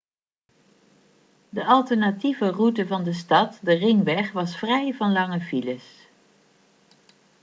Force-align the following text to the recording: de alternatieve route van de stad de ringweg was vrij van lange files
de 1.49 1.65
alternatieve 1.65 2.39
route 2.49 2.87
van 2.87 3.03
de 3.03 3.13
stad 3.13 3.59
de 3.61 3.73
ringweg 3.73 4.31
was 4.31 4.57
vrij 4.57 4.93
van 4.93 5.11
lange 5.11 5.39
files 5.41 6.07